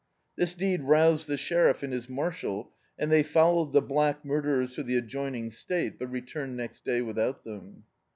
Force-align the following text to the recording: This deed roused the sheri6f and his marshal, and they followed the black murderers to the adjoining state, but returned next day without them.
This 0.35 0.55
deed 0.55 0.81
roused 0.85 1.27
the 1.27 1.35
sheri6f 1.35 1.83
and 1.83 1.93
his 1.93 2.09
marshal, 2.09 2.71
and 2.97 3.11
they 3.11 3.21
followed 3.21 3.71
the 3.71 3.83
black 3.83 4.25
murderers 4.25 4.73
to 4.73 4.81
the 4.81 4.97
adjoining 4.97 5.51
state, 5.51 5.99
but 5.99 6.07
returned 6.07 6.57
next 6.57 6.83
day 6.83 7.03
without 7.03 7.43
them. 7.43 7.83